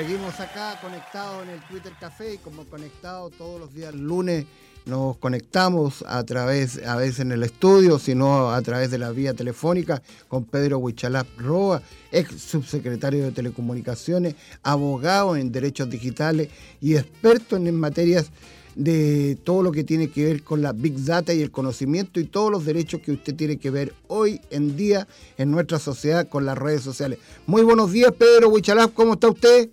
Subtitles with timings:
[0.00, 4.46] Seguimos acá conectados en el Twitter Café y como conectados todos los días lunes
[4.86, 9.34] nos conectamos a través, a veces en el estudio, sino a través de la vía
[9.34, 16.48] telefónica con Pedro Huichalap Roa, ex subsecretario de Telecomunicaciones, abogado en derechos digitales
[16.80, 18.30] y experto en materias
[18.76, 22.24] de todo lo que tiene que ver con la Big Data y el conocimiento y
[22.24, 25.06] todos los derechos que usted tiene que ver hoy en día
[25.36, 27.18] en nuestra sociedad con las redes sociales.
[27.46, 29.68] Muy buenos días, Pedro Huichalap, ¿cómo está usted?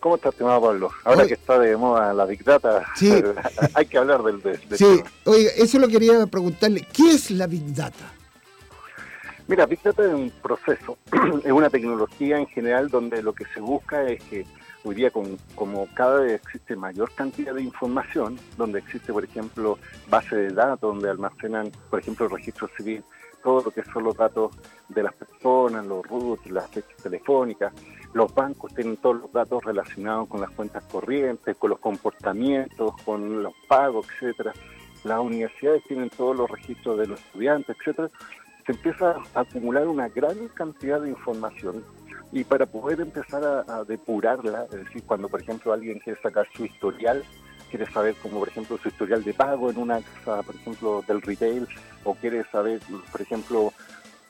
[0.00, 0.90] ¿Cómo está, estimado Pablo?
[1.04, 2.84] Ahora que está de moda la Big Data,
[3.74, 4.40] hay que hablar del...
[4.40, 6.86] De, sí, oiga, eso lo quería preguntarle.
[6.92, 8.12] ¿Qué es la Big Data?
[9.48, 10.98] Mira, Big Data es un proceso,
[11.44, 14.46] es una tecnología en general donde lo que se busca es que
[14.84, 20.36] hoy día como cada vez existe mayor cantidad de información, donde existe, por ejemplo, base
[20.36, 23.02] de datos donde almacenan, por ejemplo, el registro civil,
[23.42, 24.52] todo lo que son los datos
[24.88, 27.72] de las personas, los routes, las fechas telefónicas,
[28.12, 33.42] los bancos tienen todos los datos relacionados con las cuentas corrientes, con los comportamientos, con
[33.42, 34.52] los pagos, etcétera.
[35.04, 38.10] Las universidades tienen todos los registros de los estudiantes, etcétera.
[38.66, 41.84] Se empieza a acumular una gran cantidad de información
[42.32, 46.64] y para poder empezar a, depurarla, es decir, cuando por ejemplo alguien quiere sacar su
[46.64, 47.24] historial,
[47.70, 51.22] quiere saber como por ejemplo su historial de pago en una casa, por ejemplo, del
[51.22, 51.66] retail,
[52.04, 53.72] o quiere saber, por ejemplo,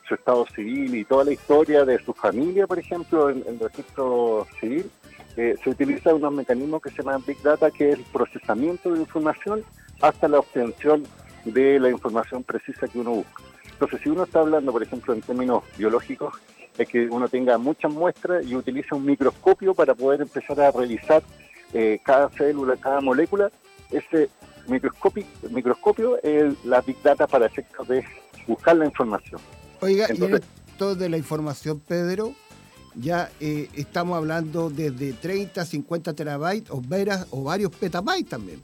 [0.09, 4.47] su estado civil y toda la historia de su familia, por ejemplo, en, el registro
[4.59, 4.89] civil,
[5.37, 8.99] eh, se utiliza unos mecanismos que se llaman Big Data, que es el procesamiento de
[8.99, 9.63] información
[10.01, 11.03] hasta la obtención
[11.45, 13.43] de la información precisa que uno busca.
[13.71, 16.33] Entonces, si uno está hablando, por ejemplo, en términos biológicos,
[16.77, 21.21] es que uno tenga muchas muestras y utiliza un microscopio para poder empezar a revisar
[21.73, 23.51] eh, cada célula, cada molécula.
[23.91, 24.29] Ese
[24.67, 28.03] microscopio, microscopio es la Big Data para efectos de
[28.47, 29.39] buscar la información.
[29.81, 32.33] Oiga, y en esto de la información, Pedro,
[32.95, 38.61] ya eh, estamos hablando desde 30, 50 terabytes o, veras, o varios petabytes también.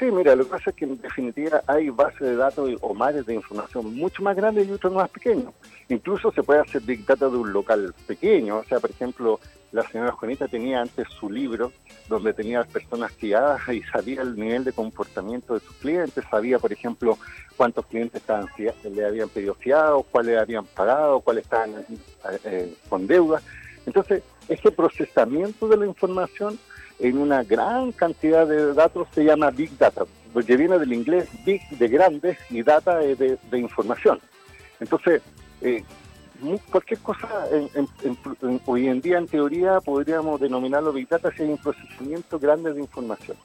[0.00, 3.26] Sí, mira, lo que pasa es que en definitiva hay bases de datos o mares
[3.26, 5.52] de información mucho más grandes y otros más pequeños.
[5.90, 8.60] Incluso se puede hacer Big Data de un local pequeño.
[8.60, 9.38] O sea, por ejemplo,
[9.72, 11.70] la señora Juanita tenía antes su libro
[12.08, 16.72] donde tenía personas guiadas y sabía el nivel de comportamiento de sus clientes, sabía, por
[16.72, 17.18] ejemplo,
[17.58, 21.74] cuántos clientes estaban, le habían pedido fiados, cuáles habían pagado, cuáles estaban
[22.44, 23.42] eh, con deuda.
[23.84, 26.58] Entonces, ese procesamiento de la información
[27.00, 31.62] en una gran cantidad de datos se llama Big Data, porque viene del inglés Big
[31.70, 34.20] de grandes y Data de, de información.
[34.80, 35.22] Entonces,
[35.62, 35.84] eh,
[36.70, 37.28] cualquier cosa
[38.66, 42.80] hoy en día en teoría podríamos denominarlo Big Data si hay un procesamiento grande de
[42.80, 43.36] información.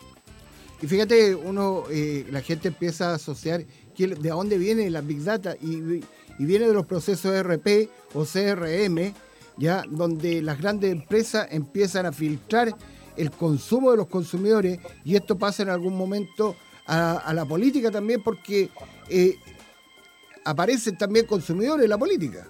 [0.81, 3.63] Y fíjate, uno, eh, la gente empieza a asociar
[3.97, 6.03] de dónde viene la Big Data y,
[6.37, 9.13] y viene de los procesos ERP o CRM,
[9.57, 12.75] ya donde las grandes empresas empiezan a filtrar
[13.17, 16.55] el consumo de los consumidores y esto pasa en algún momento
[16.87, 18.69] a, la política también porque
[19.09, 19.35] eh,
[20.43, 22.47] aparecen también consumidores en la política.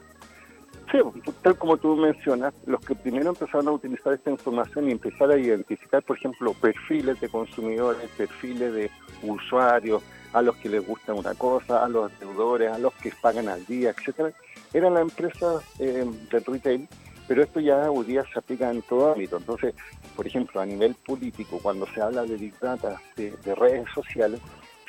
[0.91, 0.99] Sí,
[1.41, 5.37] tal como tú mencionas, los que primero empezaron a utilizar esta información y empezar a
[5.37, 8.91] identificar, por ejemplo, perfiles de consumidores, perfiles de
[9.23, 10.03] usuarios,
[10.35, 13.65] a los que les gusta una cosa, a los deudores, a los que pagan al
[13.65, 14.33] día, etcétera,
[14.73, 16.87] eran las empresas eh, de retail
[17.27, 19.37] pero esto ya hoy día se aplica en todo ámbito.
[19.37, 19.73] Entonces,
[20.15, 24.39] por ejemplo, a nivel político, cuando se habla de Big Data, de, redes sociales,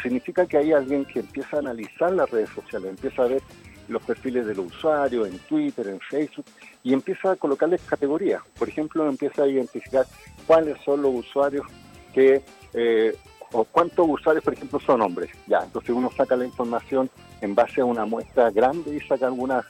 [0.03, 3.43] significa que hay alguien que empieza a analizar las redes sociales, empieza a ver
[3.89, 6.45] los perfiles de los usuarios en Twitter, en Facebook,
[6.83, 8.43] y empieza a colocarles categorías.
[8.59, 10.05] Por ejemplo, empieza a identificar
[10.47, 11.65] cuáles son los usuarios
[12.13, 12.43] que,
[12.75, 13.17] eh,
[13.53, 15.31] o cuántos usuarios, por ejemplo, son hombres.
[15.47, 17.09] Ya, entonces uno saca la información
[17.41, 19.65] en base a una muestra grande y saca algunos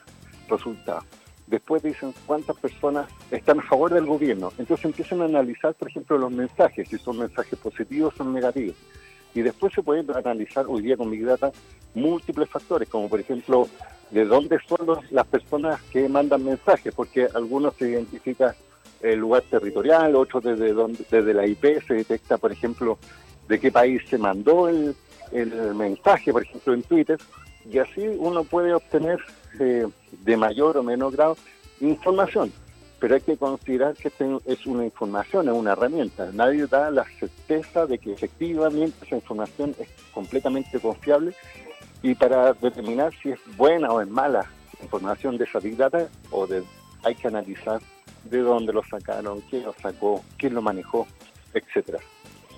[0.49, 1.05] resultados
[1.46, 4.52] después dicen cuántas personas están a favor del gobierno.
[4.58, 8.76] Entonces empiezan a analizar, por ejemplo, los mensajes, si son mensajes positivos o negativos.
[9.34, 11.52] Y después se pueden analizar hoy día con Big Data
[11.94, 13.69] múltiples factores, como por ejemplo,
[14.10, 18.54] de dónde son las personas que mandan mensajes, porque algunos se identifica
[19.02, 22.99] el lugar territorial, otros desde, donde, desde la IP se detecta, por ejemplo,
[23.49, 24.94] de qué país se mandó el
[25.75, 27.19] mensaje, por ejemplo, en Twitter,
[27.70, 29.18] y así uno puede obtener
[29.58, 31.36] eh, de mayor o menor grado
[31.80, 32.52] información.
[32.98, 34.10] Pero hay que considerar que
[34.46, 36.30] es una información, es una herramienta.
[36.32, 41.34] Nadie da la certeza de que efectivamente esa información es completamente confiable
[42.02, 44.50] y para determinar si es buena o es mala
[44.82, 46.62] información de esa Big Data o de,
[47.02, 47.80] hay que analizar
[48.24, 51.06] de dónde lo sacaron, quién lo sacó, quién lo manejó,
[51.52, 51.98] etcétera.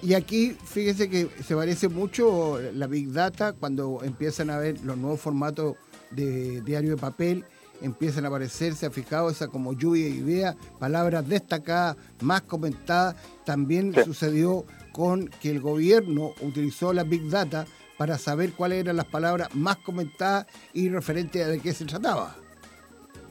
[0.02, 4.96] Y aquí fíjese que se parece mucho la Big Data cuando empiezan a ver los
[4.96, 5.76] nuevos formatos
[6.10, 7.44] de diario de papel
[7.80, 13.16] empiezan a aparecer, se ha fijado esa como lluvia de ideas, palabras destacadas, más comentadas.
[13.44, 17.66] También sucedió con que el gobierno utilizó la Big Data
[17.96, 22.36] para saber cuáles eran las palabras más comentadas y referente a de qué se trataba.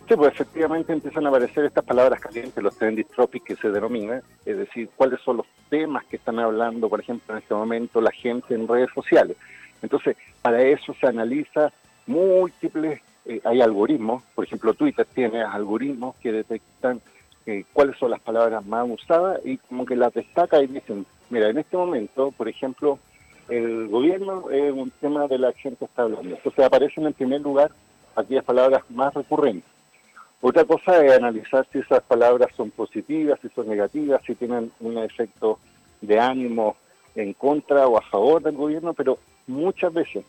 [0.08, 4.22] Sí, pues efectivamente empiezan a aparecer estas palabras calientes, los trending topics que se denominan,
[4.46, 8.12] es decir, cuáles son los temas que están hablando, por ejemplo, en este momento la
[8.12, 9.36] gente en redes sociales.
[9.82, 11.74] Entonces, para eso se analiza
[12.06, 17.02] múltiples, eh, hay algoritmos, por ejemplo, Twitter tiene algoritmos que detectan
[17.46, 21.50] eh, cuáles son las palabras más usadas y como que las destaca y dicen, mira,
[21.50, 22.98] en este momento, por ejemplo,
[23.50, 26.34] el gobierno es un tema de la gente está hablando.
[26.34, 27.72] Entonces aparecen en primer lugar
[28.16, 29.77] aquellas palabras más recurrentes
[30.42, 34.98] otra cosa es analizar si esas palabras son positivas, si son negativas, si tienen un
[35.00, 35.60] efecto
[36.02, 36.76] de ánimo
[37.16, 39.18] en contra o a favor del gobierno, pero
[39.48, 40.24] muchas veces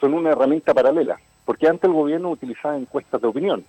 [0.00, 3.64] son una herramienta paralela, porque antes el gobierno utilizaba encuestas de opinión,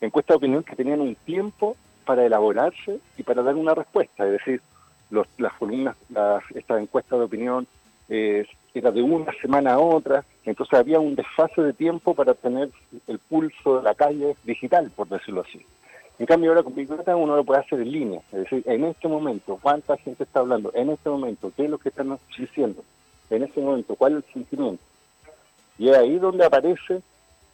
[0.00, 1.76] encuestas de opinión que tenían un tiempo
[2.06, 4.62] para elaborarse y para dar una respuesta, es decir,
[5.10, 7.66] las columnas, las, estas encuestas de opinión
[8.08, 12.70] eh, era de una semana a otra, entonces había un desfase de tiempo para tener
[13.06, 15.64] el pulso de la calle digital, por decirlo así.
[16.18, 18.84] En cambio ahora con Big Data uno lo puede hacer en línea, es decir, en
[18.84, 22.82] este momento, cuánta gente está hablando, en este momento, qué es lo que están diciendo,
[23.30, 24.82] en este momento, cuál es el sentimiento.
[25.78, 27.02] Y es ahí donde aparece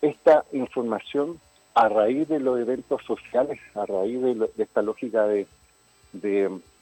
[0.02, 1.38] esta información
[1.75, 5.46] a raíz de los eventos sociales, a raíz de, esta lógica de,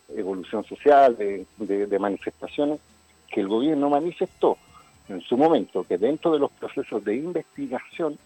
[0.09, 2.81] evolución social, de manifestaciones,
[3.29, 4.57] que el gobierno manifestó
[5.09, 8.19] en su momento que dentro de los procesos de investigación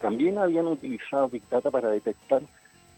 [0.00, 2.42] también habían utilizado Big Data para detectar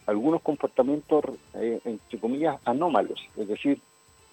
[0.06, 1.24] algunos comportamientos,
[1.54, 3.20] eh, entre comillas, anómalos.
[3.36, 3.80] Es decir,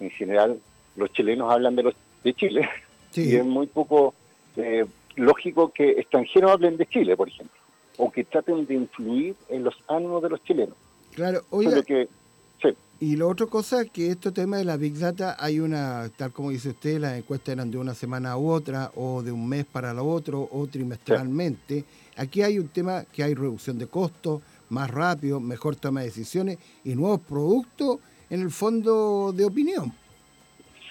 [0.00, 0.60] en general,
[0.96, 1.94] los chilenos hablan de, los,
[2.24, 2.68] de Chile
[3.14, 4.14] y es muy poco
[4.56, 4.84] eh,
[5.16, 7.58] lógico que extranjeros hablen de Chile, por ejemplo,
[7.98, 10.76] o que traten de influir en los ánimos de los chilenos.
[11.14, 12.08] Claro, oiga, que,
[13.02, 16.50] y la otra cosa que este tema de la Big Data, hay una, tal como
[16.50, 19.92] dice usted, las encuestas eran de una semana u otra, o de un mes para
[19.92, 21.84] la otro, o trimestralmente.
[22.16, 26.58] Aquí hay un tema que hay reducción de costos, más rápido, mejor toma de decisiones
[26.84, 27.98] y nuevos productos
[28.30, 29.92] en el fondo de opinión.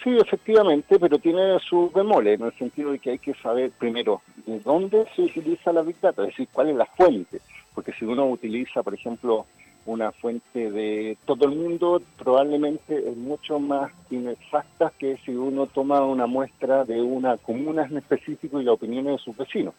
[0.03, 4.21] Sí, efectivamente, pero tiene su bemoles, en el sentido de que hay que saber primero
[4.45, 7.39] de dónde se utiliza la Big Data, es decir, cuál es la fuente.
[7.73, 9.45] Porque si uno utiliza, por ejemplo,
[9.85, 16.01] una fuente de todo el mundo, probablemente es mucho más inexacta que si uno toma
[16.01, 19.73] una muestra de una comuna en específico y la opinión de sus vecinos.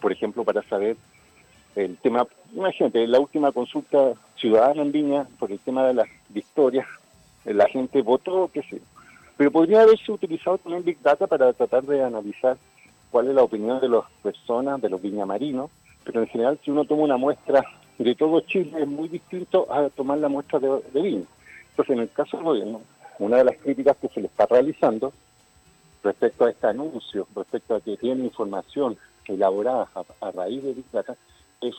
[0.00, 0.96] Por ejemplo, para saber
[1.76, 6.86] el tema, imagínate, la última consulta ciudadana en Viña por el tema de las victorias,
[7.44, 8.80] la gente votó, qué sé.
[9.36, 12.56] Pero podría haberse utilizado también Big Data para tratar de analizar
[13.10, 15.70] cuál es la opinión de las personas, de los viñamarinos,
[16.04, 17.64] pero en general si uno toma una muestra
[17.98, 21.26] de todo Chile es muy distinto a tomar la muestra de, de vino.
[21.70, 22.80] Entonces, en el caso del gobierno,
[23.18, 25.12] una de las críticas que se le está realizando
[26.02, 28.96] respecto a este anuncio, respecto a que tiene información
[29.26, 29.88] elaborada
[30.20, 31.16] a, raíz de Big Data,
[31.60, 31.74] es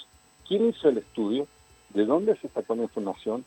[0.48, 1.48] quién hizo el estudio,
[1.90, 3.46] de dónde se sacó la información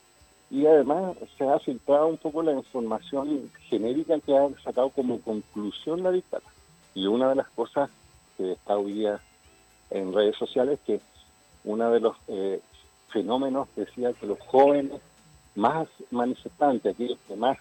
[0.50, 6.02] y además se ha filtrado un poco la información genérica que ha sacado como conclusión
[6.02, 6.24] la Big.
[6.94, 7.90] Y una de las cosas
[8.36, 9.20] que está hoy día
[9.90, 11.00] en redes sociales es que
[11.68, 12.60] uno de los eh,
[13.12, 15.00] fenómenos decía que los jóvenes
[15.54, 17.58] más manifestantes, aquellos que más,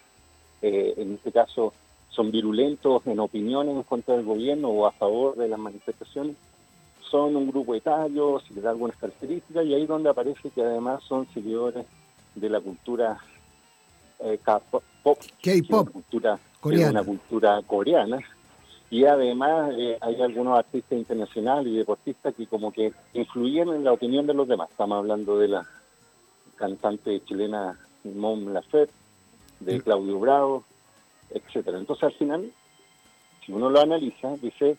[0.62, 1.74] eh, en este caso,
[2.10, 6.36] son virulentos en opiniones en contra del gobierno o a favor de las manifestaciones,
[7.10, 11.04] son un grupo etario, se les da algunas características y ahí donde aparece que además
[11.04, 11.86] son seguidores
[12.36, 13.18] de la cultura
[14.20, 14.84] eh, K-pop,
[15.42, 18.20] K-pop, cultura, una cultura coreana,
[18.90, 23.92] y además eh, hay algunos artistas internacionales y deportistas que como que influyen en la
[23.92, 24.70] opinión de los demás.
[24.72, 25.68] Estamos hablando de la
[26.56, 28.94] cantante chilena Mon Laferte,
[29.60, 30.64] de Claudio Bravo,
[31.30, 31.78] etcétera.
[31.78, 32.52] Entonces al final,
[33.46, 34.78] si uno lo analiza, dice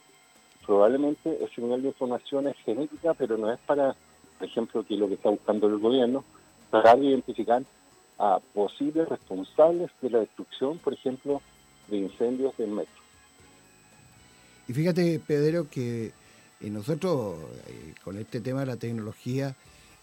[0.64, 3.94] probablemente ese nivel de información es genética, pero no es para,
[4.38, 6.24] por ejemplo, que lo que está buscando el gobierno,
[6.70, 7.62] para identificar
[8.18, 11.40] a posibles responsables de la destrucción, por ejemplo,
[11.88, 12.97] de incendios en metro.
[14.68, 16.12] Y fíjate, Pedro, que
[16.60, 19.56] eh, nosotros eh, con este tema de la tecnología,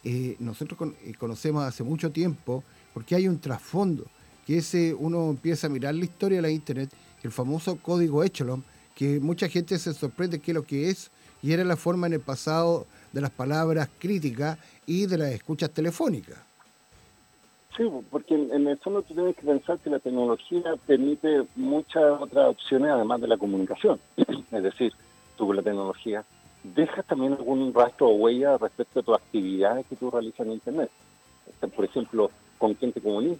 [0.03, 4.05] eh, nosotros conocemos hace mucho tiempo, porque hay un trasfondo,
[4.45, 6.89] que ese uno empieza a mirar la historia de la Internet,
[7.21, 8.63] el famoso código Echelon,
[8.95, 11.11] que mucha gente se sorprende qué es lo que es,
[11.43, 14.57] y era la forma en el pasado de las palabras críticas
[14.87, 16.37] y de las escuchas telefónicas.
[17.75, 22.49] Sí, porque en el fondo tú tienes que pensar que la tecnología permite muchas otras
[22.49, 23.99] opciones además de la comunicación.
[24.51, 24.93] es decir,
[25.35, 26.23] tú con la tecnología
[26.63, 30.89] dejas también algún rastro o huella respecto a tus actividades que tú realizas en Internet.
[31.75, 33.39] Por ejemplo, con quién te comunicas,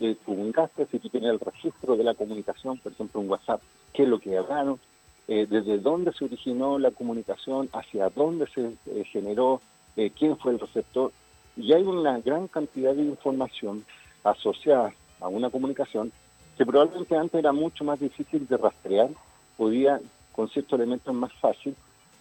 [0.00, 3.60] de comunicaste, si tú tienes el registro de la comunicación, por ejemplo, en WhatsApp,
[3.92, 4.80] qué es lo que hablaron,
[5.28, 9.60] eh, desde dónde se originó la comunicación, hacia dónde se eh, generó,
[9.96, 11.12] eh, quién fue el receptor.
[11.56, 13.84] Y hay una gran cantidad de información
[14.22, 16.12] asociada a una comunicación
[16.56, 19.08] que probablemente antes era mucho más difícil de rastrear,
[19.56, 20.00] podía
[20.32, 21.74] con ciertos elementos más fácil,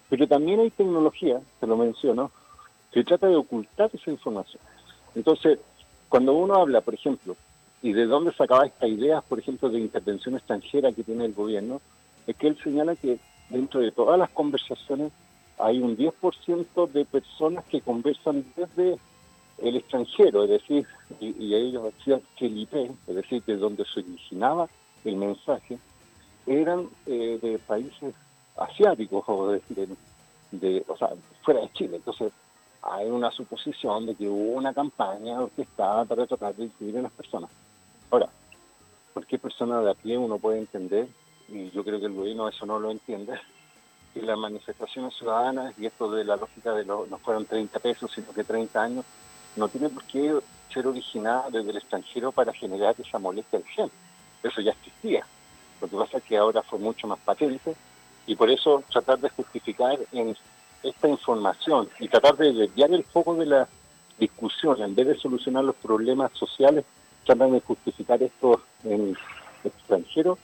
[0.09, 2.31] pero también hay tecnología, te lo menciono,
[2.91, 4.61] que trata de ocultar esa información.
[5.15, 5.59] Entonces,
[6.09, 7.35] cuando uno habla, por ejemplo,
[7.81, 11.81] y de dónde sacaba esta idea, por ejemplo, de intervención extranjera que tiene el gobierno,
[12.27, 15.11] es que él señala que dentro de todas las conversaciones
[15.57, 18.97] hay un 10% de personas que conversan desde
[19.57, 20.87] el extranjero, es decir,
[21.19, 22.73] y, ellos decían que el IP,
[23.07, 24.67] es decir, de donde se originaba
[25.05, 25.77] el mensaje,
[26.45, 28.13] eran eh, de países
[28.57, 29.61] asiáticos o de,
[30.51, 31.09] de, o sea,
[31.43, 31.97] fuera de Chile.
[31.97, 32.31] Entonces,
[32.81, 37.13] hay una suposición de que hubo una campaña orquestada para tratar de incluir a las
[37.13, 37.49] personas.
[38.11, 38.29] Ahora,
[39.13, 41.07] cualquier persona de a pie uno puede entender,
[41.47, 43.39] y yo creo que el gobierno eso no lo entiende,
[44.13, 48.31] que las manifestaciones ciudadanas, y esto de la lógica de no fueron 30 pesos, sino
[48.33, 49.05] que 30 años,
[49.55, 50.39] no tiene por qué
[50.73, 53.95] ser originada desde el extranjero para generar esa molestia de gente.
[54.43, 55.25] Eso ya existía.
[55.81, 57.75] Lo que pasa es que ahora fue mucho más patente
[58.25, 60.35] y por eso tratar de justificar en
[60.81, 63.67] esta información y tratar de desviar el foco de la
[64.19, 66.85] discusión en vez de solucionar los problemas sociales,
[67.25, 69.15] tratar de justificar esto en
[69.63, 70.37] extranjero,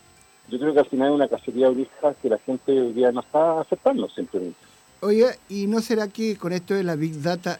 [0.49, 3.61] yo creo que al final es una cacería ahorita que la gente hoy no está
[3.61, 4.57] aceptando simplemente.
[5.01, 7.59] Oye, ¿y no será que con esto de la Big Data,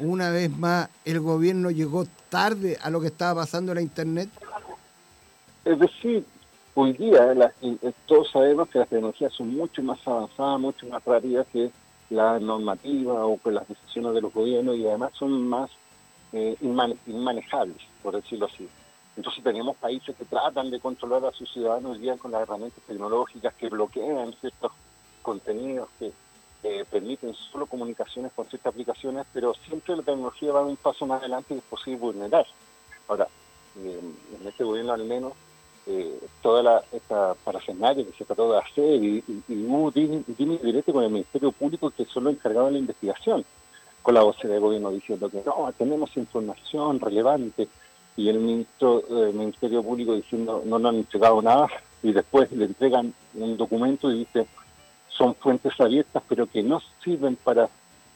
[0.00, 4.28] una vez más, el gobierno llegó tarde a lo que estaba pasando en la Internet?
[5.64, 6.24] Es decir,
[6.74, 7.52] hoy día
[8.06, 11.70] todos sabemos que las tecnologías son mucho más avanzadas, mucho más rápidas que
[12.10, 15.70] la normativa o que las decisiones de los gobiernos y además son más
[16.32, 16.56] eh,
[17.06, 18.68] inmanejables, por decirlo así.
[19.16, 22.82] Entonces tenemos países que tratan de controlar a sus ciudadanos hoy día con las herramientas
[22.86, 24.72] tecnológicas que bloquean ciertos
[25.22, 26.12] contenidos que
[26.90, 31.54] permiten solo comunicaciones con ciertas aplicaciones, pero siempre la tecnología va un paso más adelante
[31.54, 32.46] y es posible vulnerar.
[33.06, 33.28] Ahora,
[33.84, 34.00] eh,
[34.40, 35.32] en este gobierno al menos
[35.86, 40.22] eh, toda la, esta parafernalia que se trató de hacer y, hubo dime
[40.62, 43.44] directo con el Ministerio Público que solo encargado de la investigación,
[44.02, 47.68] con la voz del gobierno diciendo que no, tenemos información relevante
[48.16, 51.68] y el ministro eh, Ministerio Público diciendo no nos han entregado nada
[52.02, 54.46] y después le entregan un documento y dice
[55.18, 57.68] son fuentes abiertas pero que no sirven para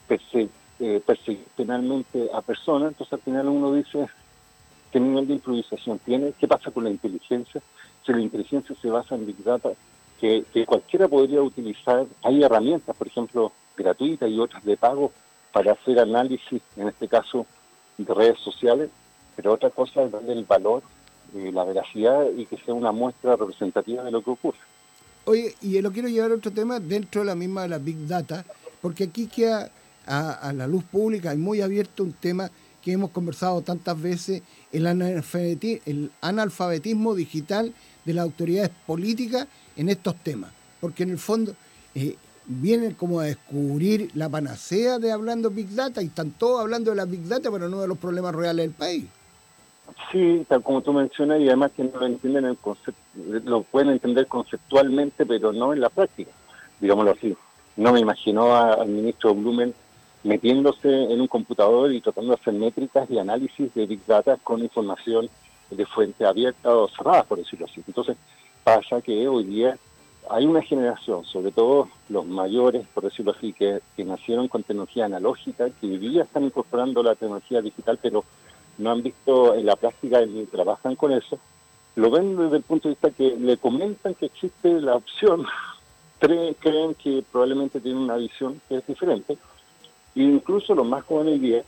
[0.09, 4.07] eh, perseguir penalmente a personas, entonces al final uno dice
[4.91, 7.61] qué nivel de improvisación tiene, qué pasa con la inteligencia,
[8.05, 9.71] si la inteligencia se basa en Big Data,
[10.21, 15.11] que, cualquiera podría utilizar, hay herramientas, por ejemplo, gratuitas y otras de pago
[15.53, 17.47] para hacer análisis, en este caso,
[17.99, 18.91] de redes sociales,
[19.35, 20.83] pero otra cosa es darle el valor,
[21.35, 24.59] eh, la veracidad y que sea una muestra representativa de lo que ocurre.
[25.25, 28.09] Oye, y lo quiero llevar a otro tema dentro de la misma de la Big
[28.09, 28.45] Data,
[28.81, 29.71] porque aquí queda
[30.05, 32.51] a, la luz pública y muy abierto un tema
[32.83, 34.85] que hemos conversado tantas veces, el
[36.21, 37.73] analfabetismo, digital
[38.05, 40.51] de las autoridades políticas en estos temas.
[40.81, 41.55] Porque en el fondo
[41.95, 46.91] eh, vienen como a descubrir la panacea de hablando Big Data y están todos hablando
[46.91, 49.05] de la Big Data, pero no de los problemas reales del país.
[50.11, 53.01] Sí, tal como tú mencionas, y además que no lo entienden el concepto,
[53.45, 56.31] lo pueden entender conceptualmente, pero no en la práctica,
[56.81, 57.37] digámoslo así.
[57.77, 59.75] No me imagino al ministro Blumen
[60.25, 64.61] metiéndose en un computador y tratando de hacer métricas y análisis de Big Data con
[64.61, 65.29] información
[65.71, 67.83] de fuente abierta o cerrada, por decirlo así.
[67.87, 68.17] Entonces,
[68.63, 69.77] pasa que hoy día
[70.31, 75.69] hay una generación, sobre todo los mayores, por decirlo así, que, nacieron con tecnología analógica,
[75.71, 78.25] que hoy día están incorporando la tecnología digital, pero
[78.79, 81.39] no han visto en la práctica ni trabajan con eso.
[81.95, 85.45] Lo ven desde el punto de vista que le comentan que existe la opción,
[86.19, 89.37] creen, creen que probablemente tienen una visión que es diferente,
[90.15, 91.63] incluso los más jóvenes día,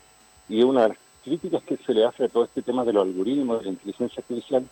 [0.49, 3.07] y una de las críticas que se le hace a todo este tema de los
[3.07, 4.67] algoritmos, de la inteligencia artificial,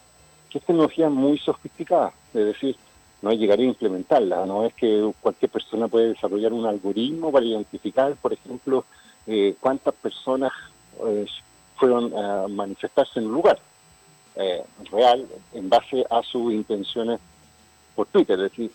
[0.50, 2.76] que es tecnología muy sofisticada, es decir,
[3.22, 7.46] no es llegar a implementarla, no es que cualquier persona puede desarrollar un algoritmo para
[7.46, 8.84] identificar, por ejemplo,
[9.26, 10.52] eh, cuántas personas
[11.06, 11.26] eh,
[11.82, 13.58] fueron a manifestarse en un lugar
[14.36, 14.62] eh,
[14.92, 17.18] real en base a sus intenciones
[17.96, 18.70] por Twitter, es decir,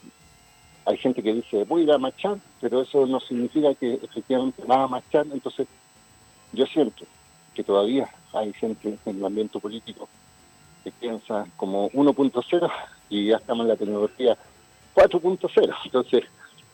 [0.86, 4.62] hay gente que dice voy a ir a marchar, pero eso no significa que efectivamente
[4.66, 5.26] va a marchar.
[5.32, 5.70] Entonces,
[6.52, 7.06] yo siento
[7.56, 10.10] que todavía hay gente en el ambiente político
[10.84, 12.72] que piensa como 1.0
[13.10, 14.38] y ya estamos en la tecnología
[14.96, 15.76] 4.0.
[15.86, 16.26] Entonces,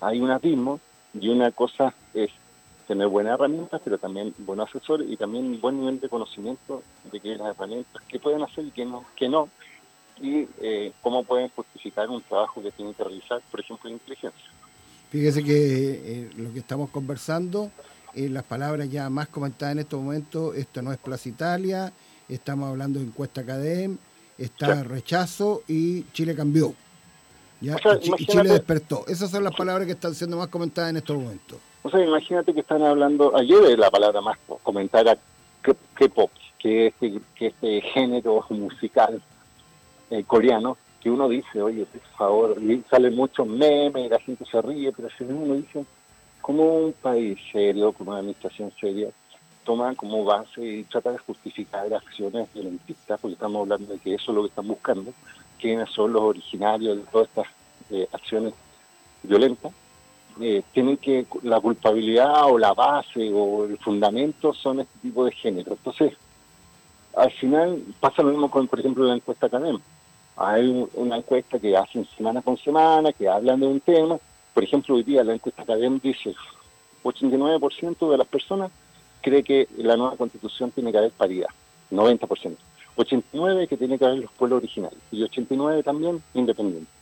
[0.01, 0.79] hay un abismo
[1.13, 2.31] Y una cosa es
[2.87, 7.19] tener buenas herramientas, pero también buenos asesores y también un buen nivel de conocimiento de
[7.19, 9.49] qué las herramientas, qué pueden hacer y qué no, qué no
[10.21, 14.51] y eh, cómo pueden justificar un trabajo que tienen que realizar, por ejemplo, en inteligencia.
[15.09, 17.71] Fíjese que eh, lo que estamos conversando,
[18.13, 21.93] eh, las palabras ya más comentadas en estos momentos, esto no es Plaza Italia,
[22.29, 24.01] estamos hablando de encuesta académica,
[24.37, 26.73] está rechazo y Chile cambió.
[27.61, 27.77] ¿ya?
[28.17, 29.05] y, Chile despertó.
[29.07, 31.59] Esas son las palabras que están siendo más comentadas en estos momentos.
[31.83, 35.17] O sea, imagínate que están hablando, ayer la palabra más comentada,
[35.61, 39.21] K-pop, que este, que este género musical
[40.09, 44.45] eh, coreano, que uno dice, oye, por favor, y sale muchos memes y la gente
[44.45, 45.85] se ríe, pero si uno dice,
[46.39, 49.09] como un país serio, como una administración seria,
[49.65, 54.31] toma como base y trata de justificar acciones violentistas, porque estamos hablando de que eso
[54.31, 55.11] es lo que están buscando,
[55.59, 57.47] quiénes son los originarios de todas estas
[57.89, 58.53] eh, acciones
[59.23, 59.73] violentas,
[60.41, 65.31] eh, tienen que, la culpabilidad o la base o el fundamento son este tipo de
[65.31, 65.73] género.
[65.73, 66.13] Entonces,
[67.15, 69.83] al final pasa lo mismo con, por ejemplo, la encuesta académica
[70.35, 74.17] hay una encuesta que hacen semana con semana, que hablan de un tema.
[74.53, 76.35] Por ejemplo, hoy día la encuesta académica dice
[77.03, 78.71] 89% de las personas
[79.21, 81.49] cree que la nueva constitución tiene que haber paridad,
[81.91, 82.55] 90%.
[82.95, 86.93] 89 que tiene que haber los pueblos originales y 89 también independientes.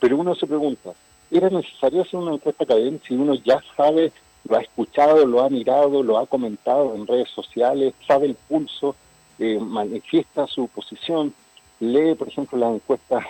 [0.00, 0.92] Pero uno se pregunta,
[1.30, 4.12] ¿era necesario hacer una encuesta académica si uno ya sabe,
[4.48, 8.94] lo ha escuchado, lo ha mirado, lo ha comentado en redes sociales, sabe el pulso,
[9.38, 11.34] eh, manifiesta su posición?
[11.80, 13.24] lee, por ejemplo, las encuestas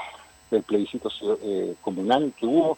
[0.51, 1.11] del plebiscito
[1.43, 2.77] eh, comunal que hubo.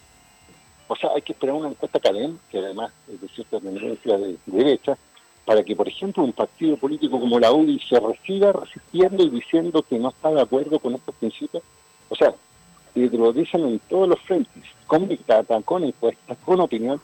[0.88, 4.37] O sea, hay que esperar una encuesta académica, que además es de cierta tendencia de,
[4.46, 4.96] derecha,
[5.44, 9.82] para que, por ejemplo, un partido político como la UDI se reciba resistiendo y diciendo
[9.82, 11.62] que no está de acuerdo con estos principios.
[12.09, 12.35] O sea,
[12.94, 17.01] y lo dicen en todos los frentes, con dictata, con encuestas, con opinión,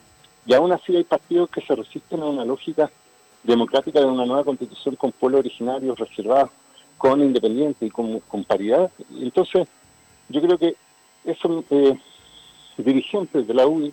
[0.46, 2.90] y aún así hay partidos que se resisten a una lógica
[3.42, 6.50] democrática de una nueva constitución con pueblos originarios reservados
[7.02, 8.88] con independiente y con, paridad.
[9.20, 9.66] Entonces,
[10.28, 10.76] yo creo que
[11.24, 11.98] esos eh,
[12.76, 13.92] dirigentes de la UDI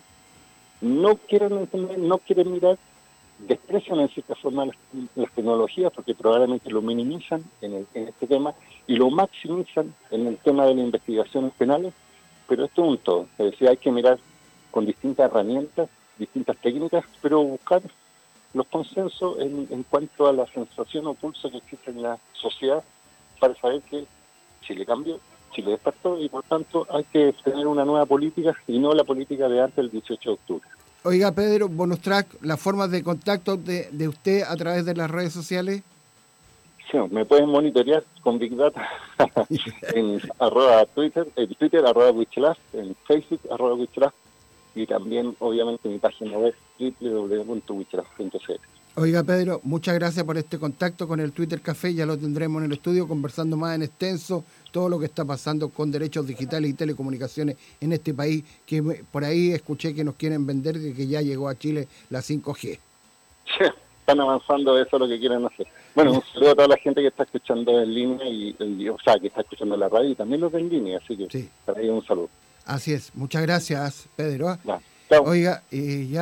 [0.80, 2.78] no quieren entender, no quieren mirar,
[3.48, 4.76] desprecian en cierta forma las,
[5.34, 8.54] tecnologías porque probablemente lo minimizan en, este tema
[8.86, 11.92] y lo maximizan en el tema de las investigaciones penales,
[12.50, 13.26] pero esto es todo.
[13.38, 14.18] Es decir, hay que mirar
[14.72, 17.80] con distintas herramientas, distintas técnicas, pero buscar
[18.52, 22.82] los consensos en, en cuanto a la sensación o pulso que existe en la sociedad
[23.38, 24.04] para saber que
[24.62, 25.20] Chile cambió,
[25.52, 29.48] Chile despertó y por tanto hay que tener una nueva política y no la política
[29.48, 30.68] de antes del 18 de octubre.
[31.04, 35.08] Oiga, Pedro, bonus track, las formas de contacto de, de usted a través de las
[35.08, 35.82] redes sociales.
[36.90, 38.88] Sí, me pueden monitorear con Big Data
[39.94, 44.12] en arroba Twitter, en Twitter arroba Wichelaf, en Facebook arroba Wichelaf
[44.74, 48.52] y también obviamente en mi página web www.wichelaf.cl.
[48.96, 51.94] Oiga, Pedro, muchas gracias por este contacto con el Twitter Café.
[51.94, 55.68] Ya lo tendremos en el estudio conversando más en extenso todo lo que está pasando
[55.68, 60.44] con derechos digitales y telecomunicaciones en este país, que por ahí escuché que nos quieren
[60.44, 62.78] vender de que ya llegó a Chile la 5G.
[64.00, 65.66] están avanzando, eso es lo que quieren hacer.
[65.94, 69.18] Bueno, un saludo a toda la gente que está escuchando en línea, y, o sea,
[69.18, 71.88] que está escuchando la radio y también los de en línea, así que para ahí
[71.88, 72.28] un saludo.
[72.64, 74.56] Así es, muchas gracias, Pedro.
[75.24, 76.18] Oiga, y ya...